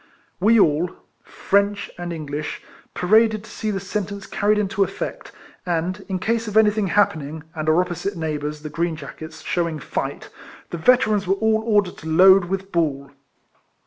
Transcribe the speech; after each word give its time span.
We 0.39 0.59
all, 0.59 0.89
French 1.21 1.91
and 1.95 2.11
English, 2.11 2.63
paraded 2.95 3.43
to 3.43 3.49
see 3.51 3.69
the 3.69 3.79
sentence 3.79 4.25
carried 4.25 4.57
into 4.57 4.83
effect, 4.83 5.31
and, 5.63 6.03
in 6.09 6.17
case 6.17 6.47
of 6.47 6.57
anything 6.57 6.87
happening, 6.87 7.43
and 7.53 7.69
our 7.69 7.79
opposite 7.81 8.17
neighbours, 8.17 8.63
the 8.63 8.69
green 8.71 8.95
jackets, 8.95 9.41
shewing 9.43 9.77
fight, 9.77 10.29
the 10.71 10.77
Veterans 10.79 11.27
were 11.27 11.35
all 11.35 11.61
ordered 11.67 11.97
to 11.99 12.07
load 12.09 12.45
with 12.45 12.71
ball. 12.71 13.11